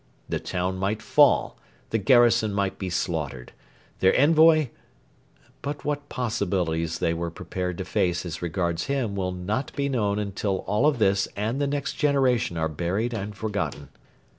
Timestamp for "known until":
9.89-10.61